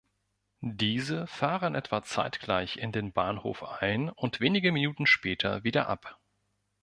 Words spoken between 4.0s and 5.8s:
und wenige Minuten später